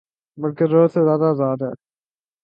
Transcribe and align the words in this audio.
بلکہ 0.37 0.65
ضرورت 0.65 0.91
سے 0.91 0.99
زیادہ 1.03 1.25
آزاد 1.25 1.59
ہے۔ 1.61 1.71